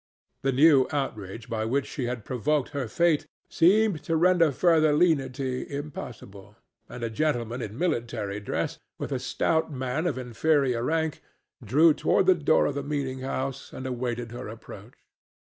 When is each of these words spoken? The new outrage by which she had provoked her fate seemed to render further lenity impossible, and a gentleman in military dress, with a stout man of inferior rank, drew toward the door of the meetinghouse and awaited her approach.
The 0.41 0.51
new 0.51 0.87
outrage 0.89 1.47
by 1.47 1.63
which 1.63 1.85
she 1.85 2.05
had 2.05 2.25
provoked 2.25 2.69
her 2.69 2.87
fate 2.87 3.27
seemed 3.51 4.01
to 4.05 4.15
render 4.15 4.51
further 4.51 4.93
lenity 4.93 5.63
impossible, 5.71 6.55
and 6.89 7.03
a 7.03 7.09
gentleman 7.11 7.61
in 7.61 7.77
military 7.77 8.39
dress, 8.39 8.79
with 8.97 9.11
a 9.11 9.19
stout 9.19 9.71
man 9.71 10.07
of 10.07 10.17
inferior 10.17 10.81
rank, 10.81 11.21
drew 11.63 11.93
toward 11.93 12.25
the 12.25 12.33
door 12.33 12.65
of 12.65 12.73
the 12.73 12.81
meetinghouse 12.83 13.71
and 13.71 13.85
awaited 13.85 14.31
her 14.31 14.47
approach. 14.47 14.95